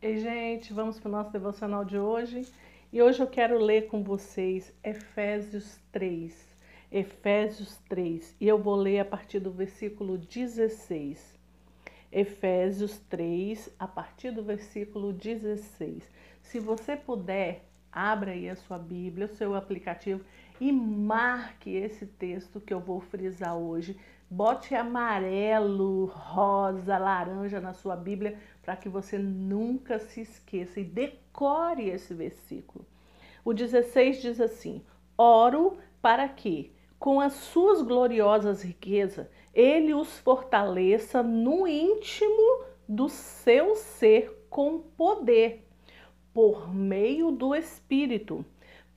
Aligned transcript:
Ei, 0.00 0.16
gente, 0.18 0.72
vamos 0.72 1.00
para 1.00 1.08
o 1.08 1.10
nosso 1.10 1.32
devocional 1.32 1.84
de 1.84 1.98
hoje. 1.98 2.46
E 2.92 3.02
hoje 3.02 3.20
eu 3.20 3.26
quero 3.26 3.58
ler 3.58 3.88
com 3.88 4.00
vocês 4.00 4.72
Efésios 4.84 5.80
3. 5.90 6.56
Efésios 6.92 7.78
3. 7.88 8.36
E 8.40 8.46
eu 8.46 8.62
vou 8.62 8.76
ler 8.76 9.00
a 9.00 9.04
partir 9.04 9.40
do 9.40 9.50
versículo 9.50 10.16
16. 10.16 11.36
Efésios 12.12 12.98
3, 13.10 13.74
a 13.76 13.88
partir 13.88 14.30
do 14.30 14.40
versículo 14.40 15.12
16. 15.12 16.08
Se 16.42 16.60
você 16.60 16.94
puder, 16.94 17.64
abra 17.90 18.30
aí 18.30 18.48
a 18.48 18.54
sua 18.54 18.78
Bíblia, 18.78 19.26
o 19.26 19.34
seu 19.34 19.56
aplicativo 19.56 20.24
e 20.60 20.70
marque 20.70 21.70
esse 21.74 22.06
texto 22.06 22.60
que 22.60 22.72
eu 22.72 22.78
vou 22.78 23.00
frisar 23.00 23.56
hoje. 23.56 23.98
Bote 24.30 24.74
amarelo, 24.76 26.04
rosa, 26.04 26.98
laranja 26.98 27.60
na 27.60 27.72
sua 27.72 27.96
Bíblia 27.96 28.38
para 28.68 28.76
que 28.76 28.86
você 28.90 29.16
nunca 29.16 29.98
se 29.98 30.20
esqueça 30.20 30.78
e 30.78 30.84
decore 30.84 31.88
esse 31.88 32.12
versículo. 32.12 32.84
O 33.42 33.54
16 33.54 34.20
diz 34.20 34.38
assim: 34.42 34.84
Oro 35.16 35.78
para 36.02 36.28
que, 36.28 36.70
com 36.98 37.18
as 37.18 37.32
suas 37.32 37.80
gloriosas 37.80 38.62
riquezas, 38.62 39.26
ele 39.54 39.94
os 39.94 40.18
fortaleça 40.18 41.22
no 41.22 41.66
íntimo 41.66 42.64
do 42.86 43.08
seu 43.08 43.74
ser 43.74 44.46
com 44.50 44.80
poder, 44.80 45.66
por 46.34 46.70
meio 46.70 47.30
do 47.30 47.54
Espírito 47.54 48.44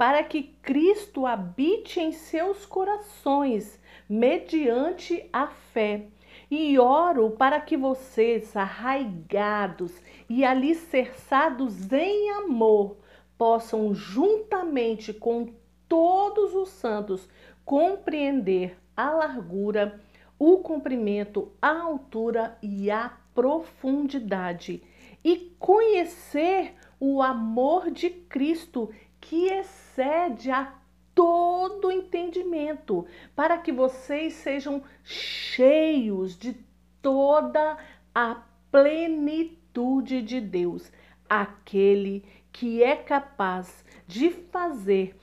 para 0.02 0.24
que 0.24 0.42
Cristo 0.64 1.28
habite 1.28 2.00
em 2.00 2.12
seus 2.12 2.66
corações, 2.66 3.80
mediante 4.10 5.30
a 5.32 5.46
fé. 5.46 6.08
E 6.52 6.78
oro 6.78 7.32
para 7.32 7.62
que 7.62 7.78
vocês, 7.78 8.58
arraigados 8.58 9.94
e 10.30 10.44
alicerçados 10.44 11.94
em 11.94 12.30
amor, 12.32 12.98
possam, 13.38 13.96
juntamente 13.96 15.14
com 15.14 15.48
todos 15.88 16.54
os 16.54 16.68
santos, 16.68 17.30
compreender 17.64 18.78
a 18.98 19.12
largura, 19.12 20.02
o 20.38 20.58
comprimento, 20.58 21.54
a 21.62 21.84
altura 21.84 22.58
e 22.62 22.92
a 22.92 23.14
profundidade, 23.34 24.84
e 25.24 25.56
conhecer 25.58 26.74
o 27.00 27.22
amor 27.22 27.90
de 27.90 28.10
Cristo 28.10 28.90
que 29.22 29.48
excede 29.48 30.52
a 30.52 30.81
todo 31.14 31.92
entendimento, 31.92 33.06
para 33.36 33.58
que 33.58 33.72
vocês 33.72 34.34
sejam 34.34 34.82
cheios 35.04 36.38
de 36.38 36.56
toda 37.02 37.78
a 38.14 38.44
plenitude 38.72 40.22
de 40.22 40.40
Deus, 40.40 40.92
aquele 41.30 42.24
que 42.52 42.84
é 42.84 42.96
capaz 42.96 43.84
de 44.08 44.30
fazer 44.30 45.16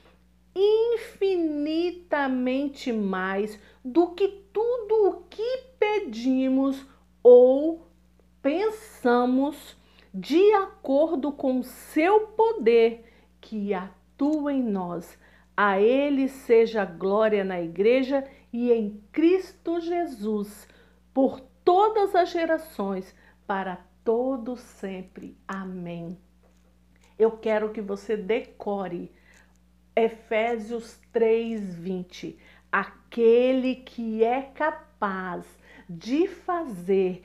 infinitamente 0.55 2.91
mais 2.91 3.59
do 3.83 4.07
que 4.07 4.27
tudo 4.51 5.09
o 5.09 5.23
que 5.29 5.63
pedimos 5.79 6.85
ou 7.23 7.87
pensamos, 8.41 9.77
de 10.13 10.53
acordo 10.53 11.31
com 11.31 11.61
seu 11.61 12.27
poder 12.27 13.05
que 13.39 13.73
atua 13.73 14.53
em 14.53 14.63
nós. 14.63 15.17
A 15.61 15.77
Ele 15.77 16.29
seja 16.29 16.85
glória 16.85 17.43
na 17.43 17.59
Igreja 17.59 18.23
e 18.53 18.71
em 18.71 19.03
Cristo 19.11 19.81
Jesus, 19.81 20.65
por 21.13 21.41
todas 21.65 22.15
as 22.15 22.29
gerações, 22.29 23.13
para 23.45 23.85
todos 24.01 24.61
sempre. 24.61 25.37
Amém. 25.45 26.17
Eu 27.17 27.31
quero 27.31 27.73
que 27.73 27.81
você 27.81 28.15
decore 28.15 29.11
Efésios 29.93 30.97
3:20. 31.11 32.39
Aquele 32.71 33.75
que 33.75 34.23
é 34.23 34.43
capaz 34.43 35.45
de 35.89 36.25
fazer 36.25 37.21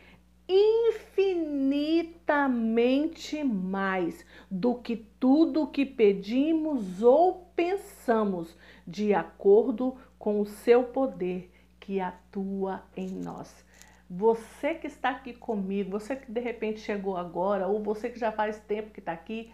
infinitamente 2.54 3.42
mais 3.42 4.24
do 4.50 4.76
que 4.76 4.96
tudo 4.96 5.66
que 5.66 5.84
pedimos 5.84 7.02
ou 7.02 7.50
pensamos, 7.56 8.56
de 8.86 9.12
acordo 9.12 9.96
com 10.18 10.40
o 10.40 10.46
seu 10.46 10.84
poder 10.84 11.50
que 11.80 12.00
atua 12.00 12.82
em 12.96 13.08
nós. 13.08 13.64
Você 14.08 14.74
que 14.74 14.86
está 14.86 15.10
aqui 15.10 15.32
comigo, 15.32 15.90
você 15.90 16.14
que 16.14 16.30
de 16.30 16.40
repente 16.40 16.80
chegou 16.80 17.16
agora, 17.16 17.66
ou 17.66 17.82
você 17.82 18.08
que 18.08 18.18
já 18.18 18.30
faz 18.30 18.58
tempo 18.60 18.90
que 18.90 19.00
está 19.00 19.12
aqui, 19.12 19.50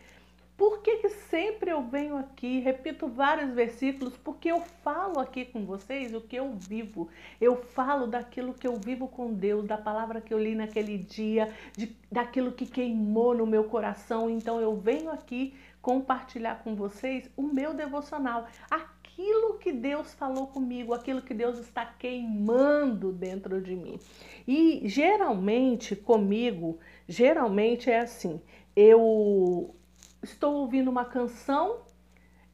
por 0.61 0.83
que, 0.83 0.99
que 0.99 1.09
sempre 1.09 1.71
eu 1.71 1.83
venho 1.83 2.19
aqui, 2.19 2.61
repito 2.61 3.09
vários 3.09 3.51
versículos? 3.55 4.15
Porque 4.19 4.51
eu 4.53 4.61
falo 4.85 5.19
aqui 5.19 5.47
com 5.47 5.65
vocês 5.65 6.13
o 6.13 6.21
que 6.21 6.37
eu 6.37 6.53
vivo. 6.53 7.09
Eu 7.41 7.57
falo 7.57 8.07
daquilo 8.07 8.53
que 8.53 8.69
eu 8.69 8.77
vivo 8.77 9.09
com 9.09 9.33
Deus, 9.33 9.67
da 9.67 9.79
palavra 9.79 10.21
que 10.21 10.35
eu 10.35 10.39
li 10.39 10.55
naquele 10.55 10.99
dia, 10.99 11.51
de, 11.75 11.97
daquilo 12.13 12.53
que 12.53 12.67
queimou 12.67 13.35
no 13.35 13.47
meu 13.47 13.65
coração. 13.65 14.29
Então 14.29 14.61
eu 14.61 14.77
venho 14.77 15.11
aqui 15.11 15.55
compartilhar 15.81 16.63
com 16.63 16.75
vocês 16.75 17.31
o 17.39 17.43
meu 17.43 17.73
devocional, 17.73 18.47
aquilo 18.71 19.55
que 19.55 19.73
Deus 19.73 20.13
falou 20.13 20.49
comigo, 20.49 20.93
aquilo 20.93 21.23
que 21.23 21.33
Deus 21.33 21.59
está 21.59 21.87
queimando 21.87 23.13
dentro 23.13 23.63
de 23.63 23.75
mim. 23.75 23.99
E 24.47 24.83
geralmente 24.85 25.97
comigo, 25.97 26.79
geralmente 27.09 27.91
é 27.91 28.01
assim, 28.01 28.43
eu 28.77 29.75
estou 30.23 30.55
ouvindo 30.55 30.91
uma 30.91 31.05
canção 31.05 31.81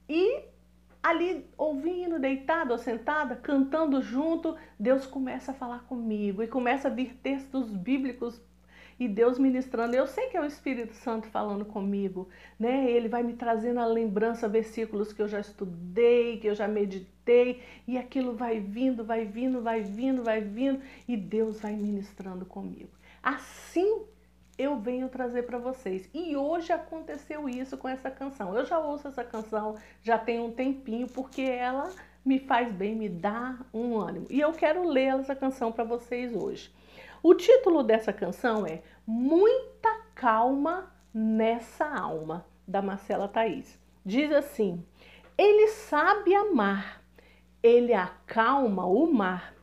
e 0.08 0.44
ali 1.02 1.46
ouvindo, 1.56 2.18
deitado 2.18 2.72
ou 2.72 2.78
sentada, 2.78 3.36
cantando 3.36 4.02
junto, 4.02 4.56
Deus 4.78 5.06
começa 5.06 5.52
a 5.52 5.54
falar 5.54 5.84
comigo 5.84 6.42
e 6.42 6.48
começa 6.48 6.88
a 6.88 6.90
vir 6.90 7.14
textos 7.22 7.70
bíblicos 7.70 8.40
e 8.98 9.06
Deus 9.06 9.38
ministrando. 9.38 9.94
Eu 9.94 10.06
sei 10.06 10.28
que 10.28 10.36
é 10.36 10.40
o 10.40 10.46
Espírito 10.46 10.94
Santo 10.94 11.28
falando 11.28 11.64
comigo, 11.64 12.28
né? 12.58 12.90
Ele 12.90 13.08
vai 13.08 13.22
me 13.22 13.34
trazendo 13.34 13.78
a 13.78 13.86
lembrança, 13.86 14.48
versículos 14.48 15.12
que 15.12 15.22
eu 15.22 15.28
já 15.28 15.38
estudei, 15.38 16.38
que 16.38 16.48
eu 16.48 16.54
já 16.54 16.66
meditei, 16.66 17.62
e 17.86 17.98
aquilo 17.98 18.34
vai 18.34 18.58
vindo, 18.58 19.04
vai 19.04 19.24
vindo, 19.24 19.62
vai 19.62 19.82
vindo, 19.82 20.24
vai 20.24 20.40
vindo, 20.40 20.80
e 21.06 21.16
Deus 21.16 21.60
vai 21.60 21.74
ministrando 21.76 22.44
comigo. 22.44 22.90
Assim 23.22 24.06
eu 24.58 24.76
venho 24.78 25.08
trazer 25.08 25.42
para 25.42 25.58
vocês. 25.58 26.08
E 26.14 26.36
hoje 26.36 26.72
aconteceu 26.72 27.48
isso 27.48 27.76
com 27.76 27.88
essa 27.88 28.10
canção. 28.10 28.56
Eu 28.56 28.64
já 28.64 28.78
ouço 28.78 29.08
essa 29.08 29.24
canção 29.24 29.76
já 30.02 30.18
tem 30.18 30.40
um 30.40 30.50
tempinho 30.50 31.06
porque 31.06 31.42
ela 31.42 31.90
me 32.24 32.38
faz 32.38 32.72
bem, 32.72 32.94
me 32.94 33.08
dá 33.08 33.58
um 33.72 33.98
ânimo. 33.98 34.26
E 34.30 34.40
eu 34.40 34.52
quero 34.52 34.88
ler 34.88 35.18
essa 35.18 35.34
canção 35.34 35.70
para 35.70 35.84
vocês 35.84 36.34
hoje. 36.34 36.74
O 37.22 37.34
título 37.34 37.82
dessa 37.82 38.12
canção 38.12 38.66
é 38.66 38.82
Muita 39.06 40.00
Calma 40.14 40.92
nessa 41.12 41.86
Alma, 41.86 42.46
da 42.66 42.80
Marcela 42.80 43.28
Thaís. 43.28 43.78
Diz 44.04 44.32
assim: 44.32 44.84
Ele 45.36 45.68
sabe 45.68 46.34
amar, 46.34 47.02
ele 47.62 47.92
acalma 47.92 48.86
o 48.86 49.12
mar. 49.12 49.54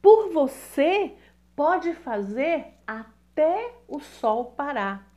Por 0.00 0.32
você 0.32 1.14
pode 1.54 1.94
fazer 1.94 2.74
até 2.86 3.19
até 3.40 3.72
o 3.88 4.00
sol 4.00 4.52
parar. 4.52 5.10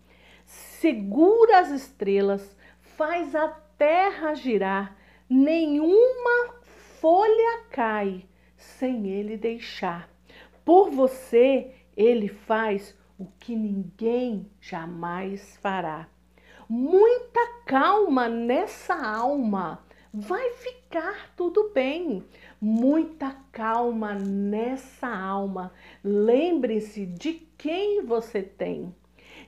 Segura 0.46 1.60
as 1.60 1.70
estrelas, 1.72 2.56
faz 2.80 3.36
a 3.36 3.50
terra 3.78 4.34
girar, 4.34 4.96
nenhuma 5.30 6.56
folha 7.02 7.66
cai 7.70 8.26
sem 8.56 9.08
ele 9.10 9.36
deixar. 9.36 10.10
Por 10.64 10.90
você, 10.90 11.76
ele 11.98 12.30
faz 12.30 12.98
o 13.20 13.26
que 13.40 13.58
ninguém 13.58 14.50
jamais 14.62 15.58
fará. 15.58 16.08
Muita 16.70 17.46
calma 17.66 18.30
nessa 18.30 18.96
alma, 18.96 19.84
vai 20.14 20.52
ficar 20.52 21.34
tudo 21.36 21.72
bem. 21.74 22.24
Muita 22.66 23.36
calma 23.52 24.14
nessa 24.14 25.10
alma. 25.10 25.74
Lembre-se 26.02 27.06
de 27.06 27.46
quem 27.58 28.02
você 28.06 28.42
tem. 28.42 28.96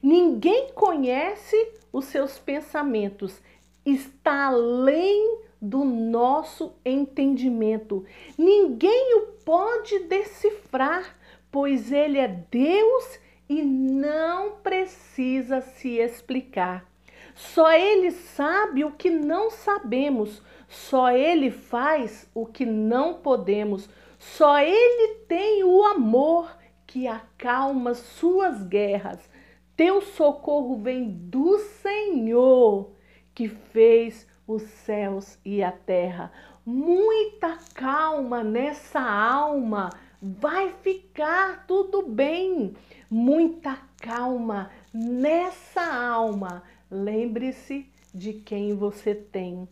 Ninguém 0.03 0.73
conhece 0.73 1.55
os 1.93 2.03
seus 2.07 2.37
pensamentos, 2.37 3.41
está 3.85 4.47
além 4.47 5.39
do 5.61 5.85
nosso 5.85 6.73
entendimento. 6.83 8.03
Ninguém 8.37 9.15
o 9.19 9.27
pode 9.45 9.97
decifrar, 9.99 11.17
pois 11.49 11.93
ele 11.93 12.17
é 12.17 12.27
Deus 12.27 13.17
e 13.47 13.61
não 13.61 14.57
precisa 14.57 15.61
se 15.61 15.99
explicar. 15.99 16.85
Só 17.33 17.71
ele 17.71 18.11
sabe 18.11 18.83
o 18.83 18.91
que 18.91 19.09
não 19.09 19.49
sabemos, 19.49 20.41
só 20.67 21.11
ele 21.11 21.51
faz 21.51 22.29
o 22.33 22.45
que 22.45 22.65
não 22.65 23.15
podemos, 23.15 23.89
só 24.17 24.59
ele 24.59 25.15
tem 25.27 25.63
o 25.63 25.83
amor 25.83 26.57
que 26.85 27.07
acalma 27.07 27.93
suas 27.93 28.63
guerras. 28.63 29.29
Teu 29.75 30.01
socorro 30.01 30.77
vem 30.77 31.09
do 31.09 31.57
Senhor, 31.59 32.91
que 33.33 33.49
fez 33.49 34.27
os 34.47 34.61
céus 34.63 35.37
e 35.43 35.61
a 35.61 35.71
terra. 35.71 36.31
Muita 36.65 37.57
calma 37.73 38.43
nessa 38.43 39.01
alma. 39.01 39.89
Vai 40.21 40.71
ficar 40.71 41.65
tudo 41.67 42.03
bem. 42.03 42.73
Muita 43.09 43.77
calma 44.01 44.71
nessa 44.93 45.81
alma. 45.81 46.63
Lembre-se 46.89 47.91
de 48.13 48.33
quem 48.33 48.73
você 48.73 49.13
tem. 49.13 49.67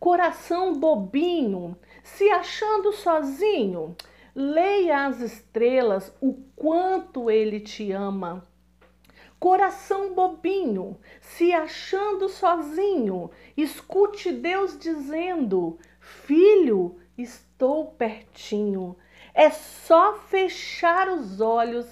Coração 0.00 0.78
bobinho, 0.78 1.76
se 2.04 2.30
achando 2.30 2.92
sozinho, 2.92 3.96
leia 4.32 5.06
as 5.06 5.20
estrelas 5.20 6.14
o 6.20 6.34
quanto 6.54 7.28
ele 7.28 7.58
te 7.58 7.90
ama. 7.90 8.46
Coração 9.40 10.14
bobinho, 10.14 10.96
se 11.20 11.52
achando 11.52 12.28
sozinho, 12.28 13.30
escute 13.56 14.30
Deus 14.30 14.78
dizendo: 14.78 15.78
Filho, 15.98 16.96
estou 17.16 17.86
pertinho. 17.86 18.96
É 19.34 19.50
só 19.50 20.14
fechar 20.14 21.08
os 21.08 21.40
olhos, 21.40 21.86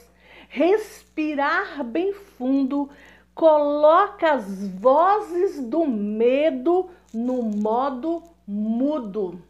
respirar 0.49 1.83
bem 1.83 2.13
fundo, 2.13 2.89
coloca 3.35 4.33
as 4.33 4.67
vozes 4.69 5.61
do 5.61 5.87
medo 5.87 6.89
no 7.17 7.41
modo 7.43 8.23
mudo. 8.47 9.43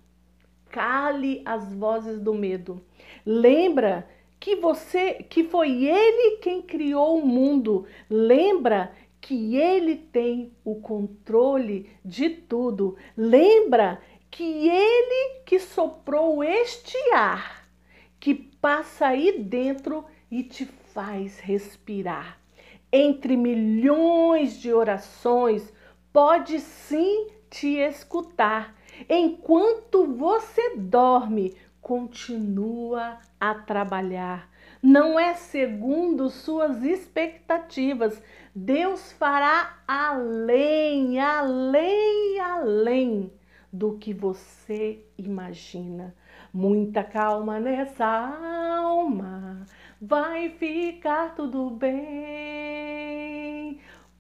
Cale 0.71 1.43
as 1.45 1.75
vozes 1.75 2.21
do 2.21 2.33
medo. 2.33 2.81
Lembra 3.25 4.09
que 4.39 4.55
você, 4.55 5.15
que 5.15 5.43
foi 5.43 5.85
ele 5.85 6.37
quem 6.37 6.63
criou 6.63 7.19
o 7.19 7.27
mundo. 7.27 7.85
Lembra 8.09 8.93
que 9.21 9.57
ele 9.57 9.97
tem 9.97 10.53
o 10.65 10.77
controle 10.77 11.91
de 12.05 12.31
tudo. 12.31 12.97
Lembra 13.17 14.01
que 14.31 14.69
ele 14.69 15.41
que 15.45 15.59
soprou 15.59 16.45
este 16.45 16.97
ar 17.13 17.69
que 18.21 18.33
passa 18.33 19.09
aí 19.09 19.41
dentro 19.41 20.05
e 20.31 20.45
te 20.45 20.67
faz 20.95 21.41
respirar. 21.41 22.41
Entre 22.93 23.37
milhões 23.37 24.61
de 24.61 24.73
orações, 24.73 25.73
pode 26.13 26.61
sim 26.61 27.36
te 27.51 27.79
escutar. 27.79 28.75
Enquanto 29.09 30.07
você 30.07 30.77
dorme, 30.77 31.57
continua 31.81 33.19
a 33.41 33.55
trabalhar. 33.55 34.49
Não 34.83 35.19
é 35.19 35.35
segundo 35.35 36.29
suas 36.29 36.83
expectativas. 36.83 38.23
Deus 38.55 39.13
fará 39.13 39.79
além, 39.87 41.21
além, 41.21 42.41
além 42.41 43.33
do 43.73 43.99
que 43.99 44.15
você 44.15 45.05
imagina. 45.19 46.15
Muita 46.53 47.05
calma 47.05 47.61
nessa 47.61 48.07
alma, 48.07 49.67
vai 50.01 50.49
ficar 50.51 51.35
tudo 51.35 51.71
bem. 51.71 53.07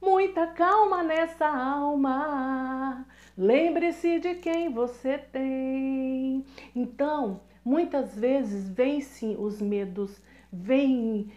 Muita 0.02 0.46
calma 0.48 1.02
nessa 1.02 1.46
alma, 1.48 3.06
lembre-se 3.36 4.18
de 4.18 4.34
quem 4.36 4.72
você 4.72 5.18
tem. 5.18 6.44
Então, 6.74 7.40
muitas 7.64 8.14
vezes 8.16 8.68
vem 8.68 9.00
sim 9.00 9.36
os 9.38 9.60
medos, 9.60 10.20
vem 10.52 11.30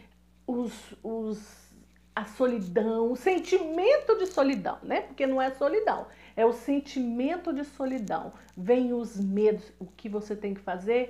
os, 0.48 0.96
os 1.04 1.70
a 2.20 2.26
solidão, 2.26 3.14
o 3.14 3.16
sentimento 3.16 4.18
de 4.18 4.28
solidão, 4.28 4.78
né? 4.84 5.02
Porque 5.02 5.26
não 5.26 5.42
é 5.42 5.52
solidão, 5.52 6.08
é 6.36 6.46
o 6.46 6.52
sentimento 6.52 7.54
de 7.54 7.64
solidão. 7.64 8.34
Vem 8.58 8.94
os 8.94 9.18
medos. 9.18 9.72
O 9.80 9.86
que 9.86 10.10
você 10.10 10.36
tem 10.36 10.54
que 10.54 10.60
fazer? 10.60 11.10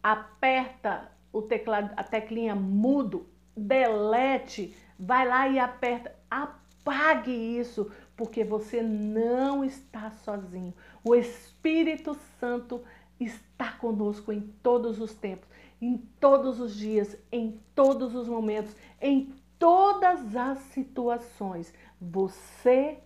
Aperta 0.00 1.10
o 1.32 1.42
teclado, 1.42 1.92
a 1.96 2.04
teclinha 2.04 2.54
mudo, 2.54 3.26
delete, 3.56 4.72
vai 4.98 5.26
lá 5.26 5.48
e 5.48 5.58
aperta. 5.58 6.14
Apague 6.30 7.32
isso, 7.32 7.90
porque 8.16 8.42
você 8.42 8.82
não 8.82 9.64
está 9.64 10.10
sozinho. 10.10 10.72
O 11.04 11.14
Espírito 11.14 12.16
Santo 12.40 12.82
está 13.20 13.72
conosco 13.72 14.32
em 14.32 14.40
todos 14.62 15.00
os 15.00 15.14
tempos, 15.14 15.48
em 15.80 15.98
todos 16.18 16.60
os 16.60 16.74
dias, 16.74 17.16
em 17.30 17.60
todos 17.74 18.14
os 18.14 18.26
momentos, 18.26 18.74
em 19.00 19.34
todas 19.58 20.34
as 20.34 20.58
situações. 20.58 21.72
Você 22.00 22.98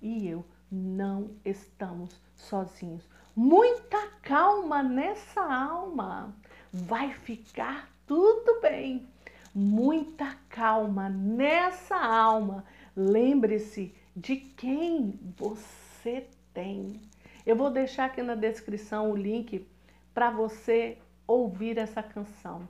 e 0.00 0.28
eu 0.28 0.44
não 0.70 1.30
estamos 1.44 2.20
sozinhos. 2.34 3.08
Muita 3.34 4.08
calma 4.22 4.82
nessa 4.82 5.40
alma. 5.40 6.34
Vai 6.72 7.12
ficar 7.12 7.88
tudo 8.06 8.60
bem. 8.60 9.08
Muita 9.54 10.36
calma 10.48 11.08
nessa 11.08 11.96
alma. 11.96 12.64
Lembre-se 12.96 13.94
de 14.18 14.34
quem 14.34 15.18
você 15.36 16.26
tem. 16.52 17.00
Eu 17.46 17.54
vou 17.54 17.70
deixar 17.70 18.06
aqui 18.06 18.20
na 18.20 18.34
descrição 18.34 19.12
o 19.12 19.16
link 19.16 19.64
para 20.12 20.28
você 20.28 20.98
ouvir 21.24 21.78
essa 21.78 22.02
canção. 22.02 22.68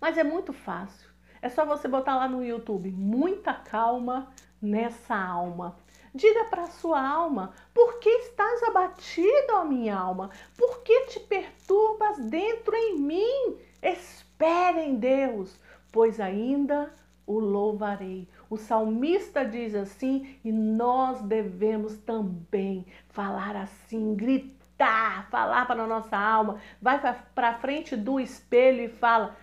Mas 0.00 0.16
é 0.16 0.22
muito 0.22 0.52
fácil. 0.52 1.10
É 1.42 1.48
só 1.48 1.66
você 1.66 1.88
botar 1.88 2.14
lá 2.14 2.28
no 2.28 2.44
YouTube, 2.44 2.90
muita 2.92 3.52
calma 3.52 4.32
nessa 4.62 5.16
alma. 5.16 5.76
Diga 6.14 6.44
para 6.44 6.68
sua 6.68 7.04
alma, 7.04 7.52
por 7.74 7.98
que 7.98 8.08
estás 8.08 8.62
abatido, 8.62 9.54
ó 9.54 9.64
minha 9.64 9.96
alma? 9.96 10.30
Por 10.56 10.82
que 10.84 11.06
te 11.06 11.18
perturbas 11.18 12.18
dentro 12.26 12.76
em 12.76 13.00
mim? 13.00 13.58
Espere 13.82 14.82
em 14.82 14.94
Deus, 14.94 15.58
pois 15.90 16.20
ainda 16.20 16.94
o 17.26 17.38
louvarei. 17.38 18.28
O 18.50 18.56
salmista 18.56 19.44
diz 19.44 19.74
assim, 19.74 20.36
e 20.44 20.52
nós 20.52 21.22
devemos 21.22 21.96
também 21.98 22.84
falar 23.08 23.56
assim, 23.56 24.14
gritar, 24.14 25.28
falar 25.30 25.66
para 25.66 25.82
a 25.82 25.86
nossa 25.86 26.16
alma. 26.16 26.60
Vai 26.80 27.00
para 27.34 27.54
frente 27.54 27.96
do 27.96 28.20
espelho 28.20 28.82
e 28.82 28.88
fala: 28.88 29.36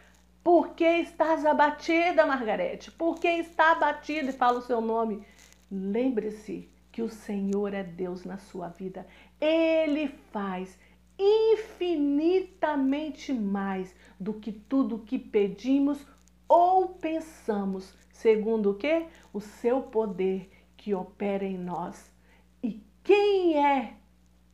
por 0.44 0.70
que 0.70 0.84
estás 0.84 1.46
abatida, 1.46 2.26
Margarete? 2.26 2.90
Por 2.92 3.20
que 3.20 3.28
está 3.28 3.74
abatida? 3.74 4.32
E 4.32 4.34
fala 4.34 4.58
o 4.58 4.64
seu 4.64 4.82
nome. 4.82 5.24
Lembre-se 5.72 6.68
que 6.92 7.04
o 7.04 7.10
Senhor 7.10 7.74
é 7.74 7.84
Deus 7.84 8.26
na 8.26 8.38
sua 8.38 8.68
vida. 8.68 9.08
Ele 9.40 10.10
faz 10.32 10.78
infinitamente 11.18 13.32
mais 13.32 13.96
do 14.20 14.34
que 14.34 14.52
tudo 14.52 15.00
que 15.00 15.18
pedimos 15.20 16.06
ou 16.52 16.90
pensamos, 16.90 17.96
segundo 18.12 18.72
o 18.72 18.76
que? 18.76 19.06
O 19.32 19.40
seu 19.40 19.84
poder 19.84 20.52
que 20.76 20.94
opera 20.94 21.46
em 21.46 21.58
nós. 21.58 22.14
E 22.62 22.84
quem 23.02 23.58
é 23.66 23.94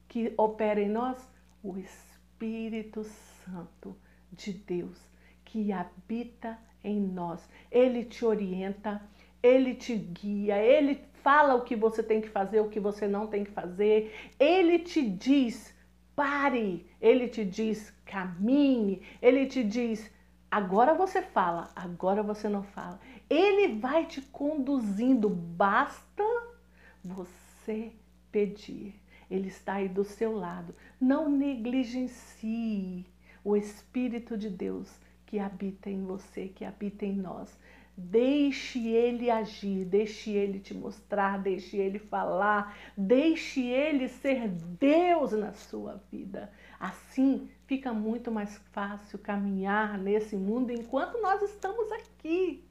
que 0.08 0.32
opera 0.38 0.80
em 0.80 0.90
nós? 0.90 1.18
O 1.64 1.76
Espírito 1.76 3.04
Santo 3.04 3.98
de 4.32 4.54
Deus 4.54 5.02
que 5.44 5.72
habita 5.72 6.60
em 6.84 7.00
nós. 7.00 7.50
Ele 7.72 8.06
te 8.06 8.24
orienta, 8.24 9.02
ele 9.42 9.74
te 9.74 9.96
guia, 9.96 10.62
ele 10.62 11.02
fala 11.24 11.56
o 11.56 11.64
que 11.64 11.76
você 11.76 12.04
tem 12.04 12.22
que 12.22 12.30
fazer, 12.30 12.60
o 12.60 12.70
que 12.70 12.80
você 12.80 13.08
não 13.08 13.26
tem 13.26 13.44
que 13.44 13.50
fazer. 13.50 14.14
Ele 14.40 14.78
te 14.78 15.02
diz: 15.02 15.74
pare, 16.16 16.86
ele 17.02 17.28
te 17.28 17.44
diz: 17.44 17.92
caminhe, 18.06 19.02
ele 19.20 19.48
te 19.48 19.64
diz: 19.64 20.16
agora 20.50 20.94
você 20.94 21.22
fala, 21.22 21.70
agora 21.76 22.24
você 22.24 22.48
não 22.50 22.64
fala. 22.64 23.00
Ele 23.30 23.80
vai 23.80 24.06
te 24.06 24.22
conduzindo, 24.22 25.30
basta 25.30 26.24
você 27.04 27.92
pedir. 28.32 28.96
Ele 29.30 29.50
está 29.50 29.74
aí 29.74 29.90
do 29.90 30.04
seu 30.04 30.36
lado. 30.36 30.74
Não 31.00 31.30
negligencie 31.30 33.06
o 33.44 33.56
Espírito 33.56 34.38
de 34.38 34.50
Deus 34.50 34.90
que 35.26 35.40
habita 35.40 35.90
em 35.90 36.04
você, 36.04 36.48
que 36.48 36.64
habita 36.64 37.06
em 37.06 37.14
nós. 37.14 37.58
Deixe 38.00 38.88
ele 38.88 39.30
agir, 39.30 39.84
deixe 39.84 40.30
ele 40.30 40.60
te 40.60 40.74
mostrar, 40.74 41.40
deixe 41.40 41.78
ele 41.78 41.98
falar, 41.98 42.78
deixe 42.96 43.66
ele 43.66 44.08
ser 44.08 44.48
Deus 44.48 45.32
na 45.32 45.52
sua 45.54 46.00
vida. 46.12 46.52
Assim 46.80 47.50
fica 47.66 47.92
muito 47.94 48.32
mais 48.32 48.58
fácil 48.72 49.20
caminhar 49.20 49.98
nesse 49.98 50.36
mundo 50.36 50.72
enquanto 50.72 51.22
nós 51.22 51.42
estamos 51.42 51.92
aqui, 51.92 52.64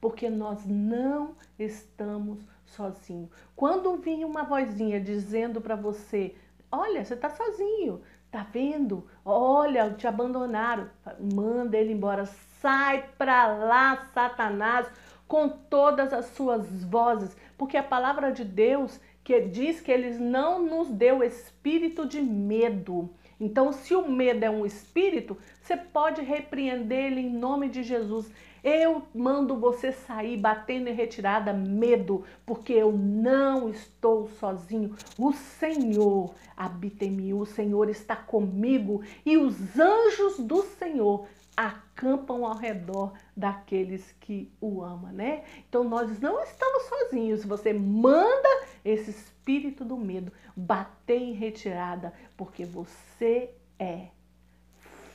porque 0.00 0.28
nós 0.30 0.64
não 0.66 1.36
estamos 1.58 2.38
sozinhos. 2.64 3.30
Quando 3.54 3.96
vir 3.96 4.24
uma 4.24 4.42
vozinha 4.44 5.00
dizendo 5.00 5.60
para 5.60 5.76
você: 5.76 6.34
Olha, 6.70 7.04
você 7.04 7.14
está 7.14 7.30
sozinho, 7.30 8.02
Tá 8.34 8.44
vendo? 8.52 9.06
Olha, 9.24 9.92
te 9.92 10.08
abandonaram. 10.08 10.90
Manda 11.20 11.76
ele 11.76 11.92
embora. 11.92 12.26
Sai 12.60 13.08
pra 13.16 13.46
lá, 13.46 14.08
Satanás. 14.12 14.88
com 15.28 15.48
todas 15.48 16.12
as 16.12 16.26
suas 16.26 16.84
vozes, 16.84 17.36
porque 17.56 17.76
a 17.76 17.82
palavra 17.82 18.32
de 18.32 18.44
Deus 18.44 19.00
que 19.22 19.40
diz 19.40 19.80
que 19.80 19.90
eles 19.90 20.18
não 20.18 20.60
nos 20.60 20.88
deu 20.88 21.22
espírito 21.22 22.06
de 22.06 22.20
medo. 22.20 23.08
Então, 23.40 23.72
se 23.72 23.94
o 23.94 24.08
medo 24.08 24.44
é 24.44 24.50
um 24.50 24.64
espírito, 24.64 25.36
você 25.60 25.76
pode 25.76 26.22
repreender 26.22 27.06
ele 27.06 27.20
em 27.20 27.30
nome 27.30 27.68
de 27.68 27.82
Jesus. 27.82 28.30
Eu 28.62 29.02
mando 29.14 29.58
você 29.58 29.92
sair 29.92 30.38
batendo 30.38 30.88
em 30.88 30.94
retirada 30.94 31.52
medo, 31.52 32.24
porque 32.46 32.72
eu 32.72 32.92
não 32.92 33.68
estou 33.68 34.26
sozinho. 34.26 34.96
O 35.18 35.32
Senhor 35.32 36.34
habita 36.56 37.04
em 37.04 37.10
mim, 37.10 37.32
o 37.34 37.44
Senhor 37.44 37.90
está 37.90 38.16
comigo 38.16 39.02
e 39.26 39.36
os 39.36 39.78
anjos 39.78 40.38
do 40.38 40.62
Senhor 40.62 41.26
acampam 41.56 42.44
ao 42.44 42.56
redor 42.56 43.12
daqueles 43.36 44.14
que 44.20 44.50
o 44.60 44.82
amam, 44.82 45.12
né? 45.12 45.44
Então 45.68 45.84
nós 45.84 46.18
não 46.20 46.42
estamos 46.42 46.84
sozinhos. 46.84 47.44
Você 47.44 47.72
manda 47.72 48.48
esse 48.84 49.10
espírito 49.10 49.84
do 49.84 49.96
medo 49.96 50.32
bater 50.56 51.20
em 51.20 51.32
retirada, 51.32 52.12
porque 52.36 52.64
você 52.64 53.50
é 53.78 54.08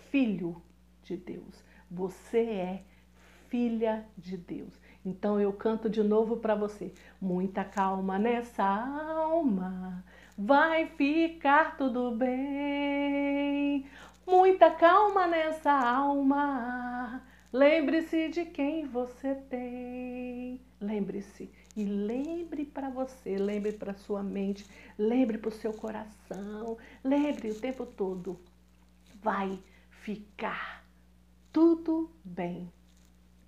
filho 0.09 0.61
de 1.03 1.17
Deus. 1.17 1.63
Você 1.89 2.39
é 2.39 2.83
filha 3.49 4.05
de 4.17 4.37
Deus. 4.37 4.73
Então 5.05 5.39
eu 5.39 5.51
canto 5.53 5.89
de 5.89 6.03
novo 6.03 6.37
para 6.37 6.55
você. 6.55 6.93
Muita 7.19 7.63
calma 7.63 8.19
nessa 8.19 8.63
alma, 8.63 10.03
vai 10.37 10.87
ficar 10.87 11.77
tudo 11.77 12.11
bem. 12.11 13.85
Muita 14.29 14.69
calma 14.69 15.25
nessa 15.25 15.71
alma. 15.71 17.19
Lembre-se 17.51 18.29
de 18.29 18.45
quem 18.45 18.85
você 18.85 19.33
tem. 19.33 20.61
Lembre-se 20.79 21.51
e 21.75 21.83
lembre 21.83 22.63
para 22.63 22.91
você, 22.91 23.39
lembre 23.39 23.71
para 23.71 23.95
sua 23.95 24.21
mente, 24.21 24.69
lembre 24.99 25.39
para 25.39 25.49
o 25.49 25.51
seu 25.51 25.73
coração, 25.73 26.77
lembre 27.03 27.49
o 27.49 27.59
tempo 27.59 27.87
todo. 27.87 28.39
Vai 29.19 29.59
ficar 29.89 30.85
tudo 31.51 32.11
bem. 32.23 32.71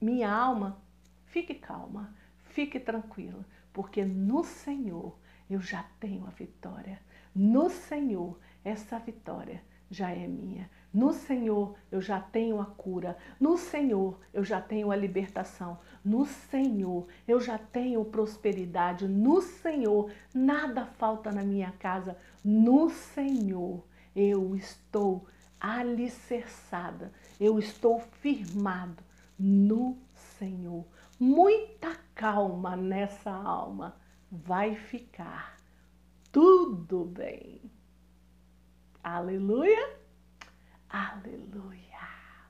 Minha 0.02 0.34
alma, 0.34 0.82
fique 1.28 1.54
calma, 1.54 2.12
fique 2.46 2.80
tranquila, 2.80 3.46
porque 3.72 4.04
no 4.04 4.44
Senhor 4.44 5.16
eu 5.48 5.62
já 5.62 5.84
tenho 6.00 6.26
a 6.26 6.32
vitória. 6.32 7.00
No 7.36 7.70
Senhor, 7.70 8.40
essa 8.66 8.98
vitória 8.98 9.62
já 9.92 10.10
é 10.10 10.26
minha. 10.26 10.70
No 10.94 11.12
Senhor 11.12 11.76
eu 11.92 12.02
já 12.02 12.20
tenho 12.20 12.62
a 12.62 12.66
cura. 12.66 13.18
No 13.40 13.58
Senhor 13.58 14.18
eu 14.34 14.44
já 14.44 14.62
tenho 14.62 14.90
a 14.90 14.96
libertação. 14.96 15.78
No 16.04 16.26
Senhor 16.26 17.08
eu 17.28 17.40
já 17.42 17.58
tenho 17.58 18.04
prosperidade. 18.06 19.08
No 19.08 19.42
Senhor 19.42 20.10
nada 20.34 20.86
falta 20.86 21.32
na 21.32 21.44
minha 21.44 21.72
casa. 21.74 22.18
No 22.44 22.90
Senhor 22.90 23.86
eu 24.16 24.56
estou 24.56 25.28
alicerçada. 25.60 27.12
Eu 27.40 27.60
estou 27.60 28.00
firmado 28.00 29.04
no 29.38 29.98
Senhor. 30.40 30.86
Muita 31.20 31.96
calma 32.16 32.78
nessa 32.78 33.32
alma. 33.32 33.96
Vai 34.32 34.76
ficar 34.76 35.58
tudo 36.32 37.04
bem. 37.04 37.62
Aleluia, 39.04 39.90
aleluia. 40.90 41.91